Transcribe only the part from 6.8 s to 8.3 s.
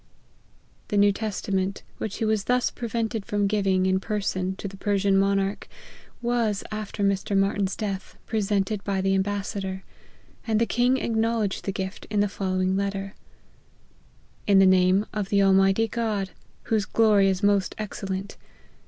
Mr. Martyn's death,